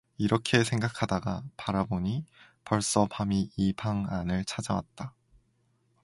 이렇게 0.17 0.63
생각하다가 0.63 1.43
바라보니 1.57 2.25
벌써 2.65 3.05
밤이 3.05 3.51
이 3.55 3.71
방 3.73 4.07
안을 4.09 4.45
찾아왔다. 4.45 5.13